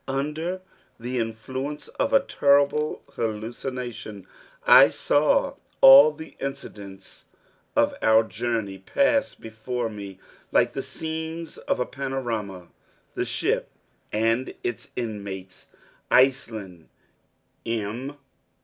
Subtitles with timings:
[0.07, 0.61] Under
[0.99, 4.25] the influence of a terrible hallucination
[4.65, 7.25] I saw all the incidents
[7.75, 10.17] of our journey pass before me
[10.51, 12.69] like the scenes of a panorama.
[13.13, 13.69] The ship
[14.11, 15.67] and its inmates,
[16.09, 16.89] Iceland,
[17.63, 18.17] M.